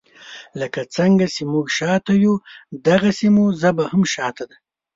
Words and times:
لکه 0.59 0.81
څنګه 0.95 1.25
چې 1.35 1.41
موږ 1.51 1.65
شاته 1.77 2.13
یو 2.25 2.33
داغسي 2.85 3.29
مو 3.35 3.45
ژبه 3.61 3.83
هم 3.91 4.03
شاته 4.13 4.43
ده. 4.49 4.57